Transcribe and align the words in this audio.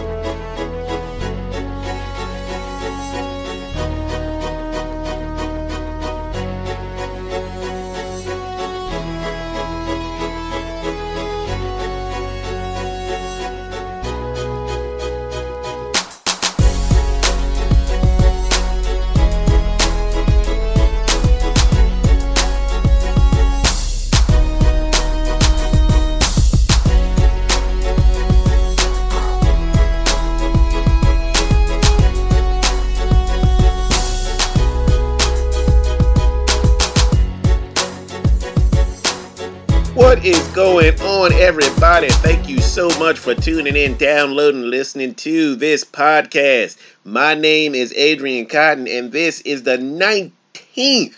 What 40.12 40.26
is 40.26 40.46
going 40.48 41.00
on, 41.00 41.32
everybody? 41.32 42.08
Thank 42.10 42.46
you 42.46 42.60
so 42.60 42.88
much 42.98 43.18
for 43.18 43.34
tuning 43.34 43.76
in, 43.76 43.96
downloading, 43.96 44.60
listening 44.60 45.14
to 45.14 45.54
this 45.56 45.86
podcast. 45.86 46.76
My 47.02 47.32
name 47.32 47.74
is 47.74 47.94
Adrian 47.94 48.44
Cotton, 48.44 48.86
and 48.86 49.10
this 49.10 49.40
is 49.40 49.62
the 49.62 49.78
19th, 49.78 51.14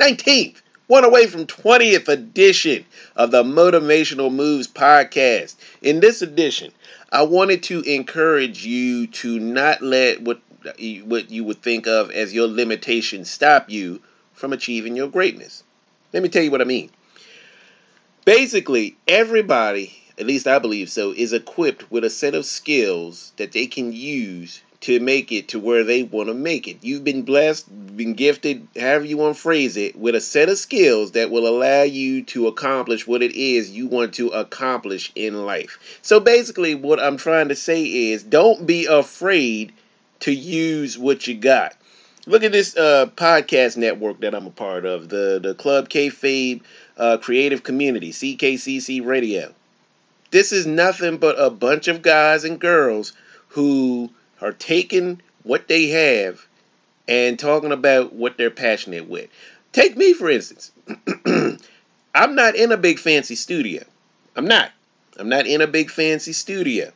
19th, 0.00 0.62
one 0.86 1.04
away 1.04 1.26
from 1.26 1.46
20th 1.46 2.08
edition 2.08 2.86
of 3.16 3.32
the 3.32 3.42
Motivational 3.42 4.32
Moves 4.32 4.66
podcast. 4.66 5.56
In 5.82 6.00
this 6.00 6.22
edition, 6.22 6.72
I 7.12 7.24
wanted 7.24 7.62
to 7.64 7.82
encourage 7.82 8.64
you 8.64 9.08
to 9.08 9.38
not 9.38 9.82
let 9.82 10.22
what 10.22 10.40
what 11.04 11.30
you 11.30 11.44
would 11.44 11.60
think 11.60 11.86
of 11.86 12.10
as 12.12 12.32
your 12.32 12.48
limitations 12.48 13.30
stop 13.30 13.68
you 13.68 14.00
from 14.32 14.54
achieving 14.54 14.96
your 14.96 15.08
greatness. 15.08 15.64
Let 16.14 16.22
me 16.22 16.30
tell 16.30 16.42
you 16.42 16.50
what 16.50 16.62
I 16.62 16.64
mean. 16.64 16.90
Basically, 18.28 18.94
everybody, 19.08 20.02
at 20.18 20.26
least 20.26 20.46
I 20.46 20.58
believe 20.58 20.90
so, 20.90 21.12
is 21.12 21.32
equipped 21.32 21.90
with 21.90 22.04
a 22.04 22.10
set 22.10 22.34
of 22.34 22.44
skills 22.44 23.32
that 23.38 23.52
they 23.52 23.66
can 23.66 23.90
use 23.90 24.60
to 24.80 25.00
make 25.00 25.32
it 25.32 25.48
to 25.48 25.58
where 25.58 25.82
they 25.82 26.02
want 26.02 26.28
to 26.28 26.34
make 26.34 26.68
it. 26.68 26.76
You've 26.82 27.04
been 27.04 27.22
blessed, 27.22 27.96
been 27.96 28.12
gifted, 28.12 28.68
however 28.78 29.06
you 29.06 29.16
want 29.16 29.34
to 29.34 29.40
phrase 29.40 29.78
it, 29.78 29.96
with 29.96 30.14
a 30.14 30.20
set 30.20 30.50
of 30.50 30.58
skills 30.58 31.12
that 31.12 31.30
will 31.30 31.48
allow 31.48 31.84
you 31.84 32.22
to 32.24 32.48
accomplish 32.48 33.06
what 33.06 33.22
it 33.22 33.32
is 33.34 33.70
you 33.70 33.86
want 33.86 34.12
to 34.16 34.28
accomplish 34.28 35.10
in 35.14 35.46
life. 35.46 35.98
So 36.02 36.20
basically, 36.20 36.74
what 36.74 37.00
I'm 37.00 37.16
trying 37.16 37.48
to 37.48 37.54
say 37.54 37.82
is 37.82 38.22
don't 38.22 38.66
be 38.66 38.84
afraid 38.84 39.72
to 40.20 40.32
use 40.32 40.98
what 40.98 41.26
you 41.26 41.34
got. 41.34 41.74
Look 42.28 42.44
at 42.44 42.52
this 42.52 42.76
uh, 42.76 43.06
podcast 43.16 43.78
network 43.78 44.20
that 44.20 44.34
I'm 44.34 44.46
a 44.46 44.50
part 44.50 44.84
of, 44.84 45.08
the 45.08 45.40
the 45.42 45.54
Club 45.54 45.88
Kayfabe 45.88 46.60
uh, 46.98 47.16
Creative 47.16 47.62
Community, 47.62 48.12
CKCC 48.12 49.02
Radio. 49.02 49.54
This 50.30 50.52
is 50.52 50.66
nothing 50.66 51.16
but 51.16 51.40
a 51.40 51.48
bunch 51.48 51.88
of 51.88 52.02
guys 52.02 52.44
and 52.44 52.60
girls 52.60 53.14
who 53.48 54.10
are 54.42 54.52
taking 54.52 55.22
what 55.42 55.68
they 55.68 55.88
have 55.88 56.46
and 57.08 57.38
talking 57.38 57.72
about 57.72 58.12
what 58.12 58.36
they're 58.36 58.50
passionate 58.50 59.08
with. 59.08 59.30
Take 59.72 59.96
me, 59.96 60.12
for 60.12 60.28
instance. 60.28 60.70
I'm 62.14 62.34
not 62.34 62.56
in 62.56 62.72
a 62.72 62.76
big 62.76 62.98
fancy 62.98 63.36
studio. 63.36 63.84
I'm 64.36 64.46
not. 64.46 64.70
I'm 65.18 65.30
not 65.30 65.46
in 65.46 65.62
a 65.62 65.66
big 65.66 65.90
fancy 65.90 66.34
studio. 66.34 66.92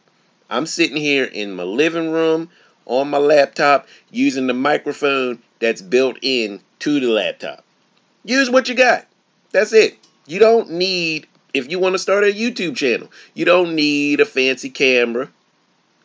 I'm 0.50 0.66
sitting 0.66 0.98
here 0.98 1.24
in 1.24 1.54
my 1.54 1.62
living 1.62 2.10
room 2.10 2.50
on 2.86 3.10
my 3.10 3.18
laptop 3.18 3.86
using 4.10 4.46
the 4.46 4.54
microphone 4.54 5.38
that's 5.60 5.82
built 5.82 6.16
in 6.22 6.60
to 6.80 7.00
the 7.00 7.08
laptop. 7.08 7.64
Use 8.24 8.50
what 8.50 8.68
you 8.68 8.74
got. 8.74 9.06
That's 9.52 9.72
it. 9.72 9.98
You 10.26 10.38
don't 10.38 10.70
need 10.70 11.26
if 11.54 11.70
you 11.70 11.78
want 11.78 11.94
to 11.94 11.98
start 11.98 12.24
a 12.24 12.32
YouTube 12.32 12.76
channel, 12.76 13.10
you 13.34 13.44
don't 13.44 13.74
need 13.74 14.20
a 14.20 14.24
fancy 14.24 14.70
camera. 14.70 15.28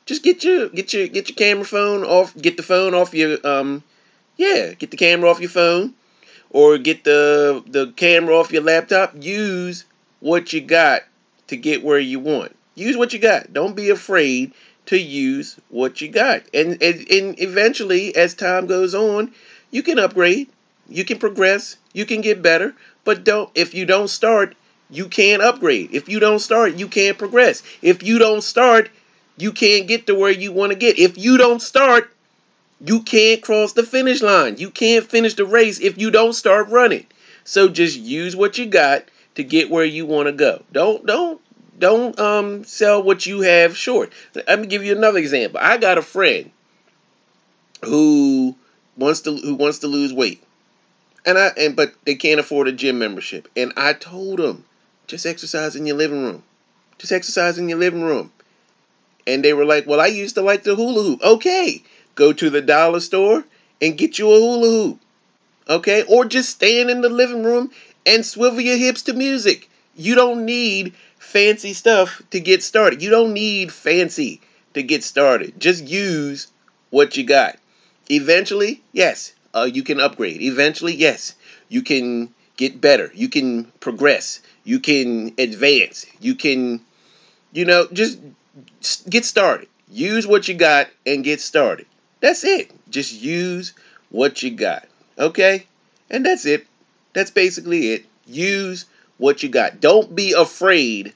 Just 0.05 0.23
get 0.23 0.43
your 0.43 0.69
get 0.69 0.93
your 0.93 1.07
get 1.07 1.29
your 1.29 1.35
camera 1.35 1.65
phone 1.65 2.03
off, 2.03 2.35
get 2.37 2.57
the 2.57 2.63
phone 2.63 2.93
off 2.93 3.13
your 3.13 3.45
um 3.45 3.83
yeah, 4.37 4.73
get 4.73 4.91
the 4.91 4.97
camera 4.97 5.29
off 5.29 5.39
your 5.39 5.49
phone 5.49 5.93
or 6.49 6.77
get 6.77 7.03
the 7.03 7.63
the 7.67 7.91
camera 7.93 8.37
off 8.37 8.51
your 8.51 8.63
laptop. 8.63 9.13
Use 9.19 9.85
what 10.19 10.53
you 10.53 10.61
got 10.61 11.01
to 11.47 11.57
get 11.57 11.83
where 11.83 11.99
you 11.99 12.19
want. 12.19 12.55
Use 12.75 12.95
what 12.95 13.11
you 13.13 13.19
got. 13.19 13.53
Don't 13.53 13.75
be 13.75 13.89
afraid 13.89 14.53
to 14.87 14.97
use 14.99 15.59
what 15.69 16.01
you 16.01 16.09
got. 16.09 16.43
And 16.53 16.81
and, 16.81 17.11
and 17.11 17.39
eventually 17.39 18.15
as 18.15 18.33
time 18.33 18.67
goes 18.67 18.95
on, 18.95 19.31
you 19.71 19.83
can 19.83 19.99
upgrade, 19.99 20.49
you 20.89 21.05
can 21.05 21.19
progress, 21.19 21.77
you 21.93 22.05
can 22.05 22.21
get 22.21 22.41
better, 22.41 22.73
but 23.03 23.23
don't 23.23 23.49
if 23.55 23.73
you 23.73 23.85
don't 23.85 24.09
start, 24.09 24.55
you 24.89 25.07
can't 25.07 25.41
upgrade. 25.41 25.89
If 25.93 26.09
you 26.09 26.19
don't 26.19 26.39
start, 26.39 26.75
you 26.75 26.87
can't 26.87 27.17
progress. 27.17 27.61
If 27.81 28.03
you 28.03 28.17
don't 28.17 28.41
start, 28.41 28.89
you 29.37 29.51
can't 29.51 29.87
get 29.87 30.07
to 30.07 30.15
where 30.15 30.31
you 30.31 30.51
want 30.51 30.71
to 30.71 30.77
get. 30.77 30.97
If 30.97 31.17
you 31.17 31.37
don't 31.37 31.61
start, 31.61 32.11
you 32.79 33.01
can't 33.01 33.41
cross 33.41 33.73
the 33.73 33.83
finish 33.83 34.21
line. 34.21 34.57
You 34.57 34.69
can't 34.69 35.05
finish 35.05 35.33
the 35.33 35.45
race 35.45 35.79
if 35.79 35.97
you 35.97 36.11
don't 36.11 36.33
start 36.33 36.69
running. 36.69 37.05
So 37.43 37.69
just 37.69 37.97
use 37.97 38.35
what 38.35 38.57
you 38.57 38.65
got 38.65 39.05
to 39.35 39.43
get 39.43 39.69
where 39.69 39.85
you 39.85 40.05
want 40.05 40.27
to 40.27 40.33
go. 40.33 40.63
Don't 40.71 41.05
don't 41.05 41.41
don't 41.77 42.17
um 42.19 42.63
sell 42.63 43.01
what 43.03 43.25
you 43.25 43.41
have 43.41 43.77
short. 43.77 44.11
Let 44.33 44.59
me 44.59 44.67
give 44.67 44.83
you 44.83 44.95
another 44.95 45.19
example. 45.19 45.59
I 45.61 45.77
got 45.77 45.97
a 45.97 46.01
friend 46.01 46.51
who 47.83 48.55
wants 48.97 49.21
to 49.21 49.35
who 49.35 49.55
wants 49.55 49.79
to 49.79 49.87
lose 49.87 50.13
weight. 50.13 50.43
And 51.25 51.37
I 51.37 51.47
and 51.57 51.75
but 51.75 51.93
they 52.05 52.15
can't 52.15 52.39
afford 52.39 52.67
a 52.67 52.71
gym 52.71 52.99
membership. 52.99 53.47
And 53.55 53.73
I 53.77 53.93
told 53.93 54.39
them, 54.39 54.65
just 55.07 55.25
exercise 55.25 55.75
in 55.75 55.85
your 55.85 55.97
living 55.97 56.23
room. 56.23 56.43
Just 56.97 57.11
exercise 57.11 57.57
in 57.57 57.69
your 57.69 57.79
living 57.79 58.01
room. 58.01 58.31
And 59.27 59.43
they 59.43 59.53
were 59.53 59.65
like, 59.65 59.85
"Well, 59.85 59.99
I 59.99 60.07
used 60.07 60.35
to 60.35 60.41
like 60.41 60.63
the 60.63 60.75
hula 60.75 61.03
hoop." 61.03 61.21
Okay, 61.21 61.83
go 62.15 62.33
to 62.33 62.49
the 62.49 62.61
dollar 62.61 63.01
store 63.01 63.43
and 63.81 63.97
get 63.97 64.17
you 64.17 64.31
a 64.31 64.39
hula 64.39 64.67
hoop. 64.67 64.99
Okay? 65.69 66.03
Or 66.07 66.25
just 66.25 66.49
stand 66.49 66.89
in 66.89 67.01
the 67.01 67.09
living 67.09 67.43
room 67.43 67.71
and 68.05 68.25
swivel 68.25 68.61
your 68.61 68.77
hips 68.77 69.01
to 69.03 69.13
music. 69.13 69.69
You 69.95 70.15
don't 70.15 70.45
need 70.45 70.93
fancy 71.19 71.73
stuff 71.73 72.21
to 72.31 72.39
get 72.39 72.63
started. 72.63 73.01
You 73.01 73.09
don't 73.09 73.33
need 73.33 73.71
fancy 73.71 74.41
to 74.73 74.83
get 74.83 75.03
started. 75.03 75.59
Just 75.59 75.87
use 75.87 76.47
what 76.89 77.17
you 77.17 77.23
got. 77.23 77.57
Eventually, 78.09 78.81
yes, 78.93 79.33
uh, 79.53 79.69
you 79.71 79.83
can 79.83 79.99
upgrade. 79.99 80.41
Eventually, 80.41 80.93
yes, 80.93 81.35
you 81.69 81.81
can 81.81 82.33
get 82.55 82.79
better. 82.79 83.11
You 83.13 83.29
can 83.29 83.65
progress. 83.79 84.41
You 84.63 84.79
can 84.79 85.33
advance. 85.37 86.05
You 86.19 86.35
can, 86.35 86.81
you 87.51 87.65
know, 87.65 87.87
just 87.91 88.19
get 89.09 89.25
started. 89.25 89.67
Use 89.89 90.27
what 90.27 90.47
you 90.47 90.53
got 90.53 90.87
and 91.05 91.23
get 91.23 91.39
started. 91.41 91.85
That's 92.19 92.43
it. 92.43 92.71
Just 92.89 93.13
use 93.21 93.73
what 94.09 94.43
you 94.43 94.51
got. 94.51 94.87
Okay? 95.17 95.65
And 96.09 96.25
that's 96.25 96.45
it. 96.45 96.67
That's 97.13 97.31
basically 97.31 97.93
it. 97.93 98.05
Use 98.25 98.85
what 99.17 99.43
you 99.43 99.49
got. 99.49 99.79
Don't 99.79 100.15
be 100.15 100.33
afraid 100.33 101.13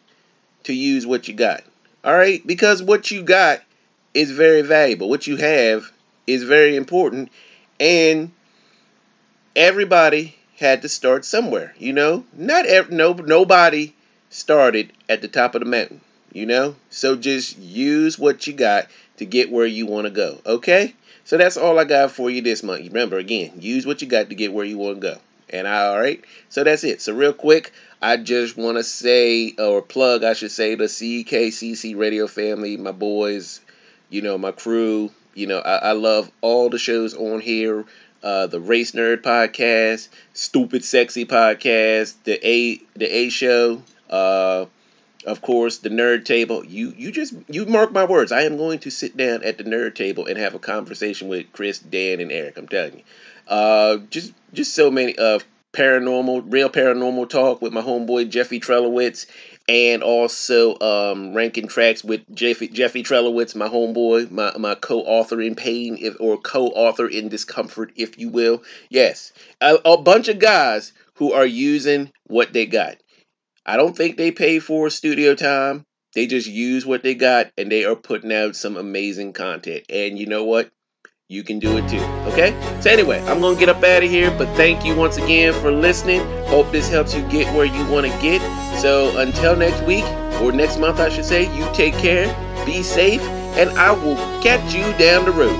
to 0.63 0.73
use 0.73 1.05
what 1.05 1.27
you 1.27 1.33
got. 1.33 1.63
All 2.03 2.15
right? 2.15 2.45
Because 2.45 2.81
what 2.81 3.11
you 3.11 3.23
got 3.23 3.61
is 4.13 4.31
very 4.31 4.61
valuable. 4.61 5.09
What 5.09 5.27
you 5.27 5.37
have 5.37 5.91
is 6.27 6.43
very 6.43 6.75
important. 6.75 7.31
And 7.79 8.31
everybody 9.55 10.35
had 10.57 10.81
to 10.83 10.89
start 10.89 11.25
somewhere, 11.25 11.73
you 11.77 11.93
know? 11.93 12.25
Not 12.33 12.65
ev- 12.65 12.91
no 12.91 13.13
nobody 13.13 13.93
started 14.29 14.93
at 15.09 15.21
the 15.21 15.27
top 15.27 15.55
of 15.55 15.59
the 15.61 15.65
mountain, 15.65 16.01
you 16.31 16.45
know? 16.45 16.75
So 16.89 17.15
just 17.15 17.57
use 17.57 18.19
what 18.19 18.45
you 18.47 18.53
got 18.53 18.87
to 19.17 19.25
get 19.25 19.51
where 19.51 19.65
you 19.65 19.85
want 19.85 20.05
to 20.05 20.11
go, 20.11 20.39
okay? 20.45 20.93
So 21.25 21.37
that's 21.37 21.57
all 21.57 21.79
I 21.79 21.83
got 21.83 22.11
for 22.11 22.29
you 22.29 22.41
this 22.41 22.63
month. 22.63 22.85
Remember 22.87 23.17
again, 23.17 23.53
use 23.59 23.85
what 23.85 24.01
you 24.01 24.07
got 24.07 24.29
to 24.29 24.35
get 24.35 24.53
where 24.53 24.65
you 24.65 24.77
want 24.77 25.01
to 25.01 25.01
go. 25.01 25.17
And 25.51 25.67
I, 25.67 25.87
all 25.87 25.99
right, 25.99 26.23
so 26.49 26.63
that's 26.63 26.83
it. 26.83 27.01
So 27.01 27.13
real 27.13 27.33
quick, 27.33 27.71
I 28.01 28.17
just 28.17 28.57
want 28.57 28.77
to 28.77 28.83
say 28.83 29.53
or 29.59 29.81
plug, 29.81 30.23
I 30.23 30.33
should 30.33 30.51
say, 30.51 30.75
the 30.75 30.85
CKCC 30.85 31.95
radio 31.97 32.27
family, 32.27 32.77
my 32.77 32.91
boys, 32.91 33.61
you 34.09 34.21
know, 34.21 34.37
my 34.37 34.51
crew. 34.51 35.11
You 35.33 35.47
know, 35.47 35.59
I, 35.59 35.75
I 35.77 35.91
love 35.93 36.31
all 36.41 36.69
the 36.69 36.77
shows 36.79 37.13
on 37.13 37.39
here. 37.39 37.85
Uh, 38.23 38.47
the 38.47 38.59
Race 38.59 38.91
Nerd 38.91 39.23
podcast, 39.23 40.09
Stupid 40.33 40.83
Sexy 40.83 41.25
podcast, 41.25 42.15
the 42.23 42.39
A 42.47 42.79
the 42.95 43.05
A 43.07 43.29
show. 43.29 43.81
Uh, 44.09 44.65
of 45.25 45.41
course, 45.41 45.77
the 45.79 45.89
nerd 45.89 46.25
table. 46.25 46.65
You 46.65 46.93
you 46.97 47.11
just 47.11 47.33
you 47.47 47.65
mark 47.65 47.91
my 47.91 48.05
words. 48.05 48.31
I 48.31 48.41
am 48.41 48.57
going 48.57 48.79
to 48.79 48.89
sit 48.89 49.15
down 49.15 49.43
at 49.43 49.57
the 49.57 49.63
nerd 49.63 49.95
table 49.95 50.25
and 50.25 50.37
have 50.37 50.55
a 50.55 50.59
conversation 50.59 51.27
with 51.27 51.51
Chris, 51.53 51.79
Dan, 51.79 52.19
and 52.19 52.31
Eric. 52.31 52.57
I'm 52.57 52.67
telling 52.67 52.97
you. 52.97 53.03
Uh, 53.47 53.97
just 54.09 54.33
just 54.53 54.73
so 54.73 54.89
many 54.89 55.17
of 55.17 55.41
uh, 55.41 55.45
paranormal, 55.73 56.43
real 56.47 56.69
paranormal 56.69 57.29
talk 57.29 57.61
with 57.61 57.73
my 57.73 57.81
homeboy 57.81 58.29
Jeffy 58.29 58.59
Trelowitz, 58.59 59.25
and 59.67 60.03
also 60.03 60.77
um, 60.79 61.33
ranking 61.33 61.67
tracks 61.67 62.03
with 62.03 62.21
Jeffy 62.35 62.67
Jeffy 62.67 63.03
Trelowitz, 63.03 63.55
my 63.55 63.67
homeboy, 63.67 64.29
my 64.31 64.55
my 64.57 64.75
co-author 64.75 65.41
in 65.41 65.55
pain, 65.55 65.97
if 65.99 66.15
or 66.19 66.37
co-author 66.37 67.07
in 67.07 67.29
discomfort, 67.29 67.91
if 67.95 68.17
you 68.17 68.29
will. 68.29 68.63
Yes, 68.89 69.33
a, 69.61 69.77
a 69.85 69.97
bunch 69.97 70.27
of 70.27 70.39
guys 70.39 70.93
who 71.15 71.31
are 71.33 71.45
using 71.45 72.11
what 72.27 72.53
they 72.53 72.65
got. 72.65 72.97
I 73.65 73.77
don't 73.77 73.95
think 73.95 74.17
they 74.17 74.31
pay 74.31 74.59
for 74.59 74.89
studio 74.89 75.35
time. 75.35 75.85
They 76.13 76.27
just 76.27 76.47
use 76.47 76.85
what 76.85 77.03
they 77.03 77.15
got 77.15 77.51
and 77.57 77.71
they 77.71 77.85
are 77.85 77.95
putting 77.95 78.33
out 78.33 78.55
some 78.55 78.75
amazing 78.75 79.33
content. 79.33 79.85
And 79.89 80.19
you 80.19 80.25
know 80.25 80.43
what? 80.43 80.71
You 81.29 81.43
can 81.43 81.59
do 81.59 81.77
it 81.77 81.87
too. 81.87 82.03
Okay? 82.31 82.51
So, 82.81 82.89
anyway, 82.89 83.21
I'm 83.21 83.39
going 83.39 83.55
to 83.55 83.59
get 83.59 83.69
up 83.69 83.81
out 83.83 84.03
of 84.03 84.09
here. 84.09 84.31
But 84.31 84.53
thank 84.57 84.83
you 84.83 84.95
once 84.95 85.15
again 85.15 85.53
for 85.53 85.71
listening. 85.71 86.19
Hope 86.47 86.69
this 86.73 86.89
helps 86.89 87.15
you 87.15 87.21
get 87.29 87.53
where 87.55 87.65
you 87.65 87.85
want 87.89 88.05
to 88.05 88.21
get. 88.21 88.41
So, 88.81 89.17
until 89.17 89.55
next 89.55 89.81
week, 89.85 90.03
or 90.41 90.51
next 90.51 90.77
month, 90.77 90.99
I 90.99 91.07
should 91.07 91.23
say, 91.23 91.43
you 91.55 91.65
take 91.73 91.93
care, 91.93 92.25
be 92.65 92.83
safe, 92.83 93.21
and 93.21 93.69
I 93.71 93.91
will 93.91 94.17
catch 94.41 94.73
you 94.73 94.81
down 94.97 95.23
the 95.23 95.31
road. 95.31 95.55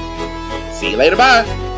See 0.73 0.91
you 0.91 0.97
later. 0.97 1.15
Bye. 1.15 1.70